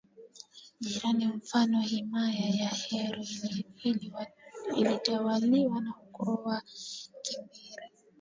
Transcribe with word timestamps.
Jirani 0.85 1.27
mfano 1.27 1.81
himaya 1.81 2.49
ya 2.49 2.69
heru 2.69 3.25
ilitawaliwa 4.75 5.81
na 5.81 5.93
ukoo 6.03 6.35
wa 6.45 6.63
wakimbiri 7.13 7.87